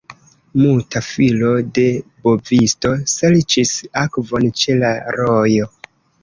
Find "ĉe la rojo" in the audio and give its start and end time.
4.63-5.71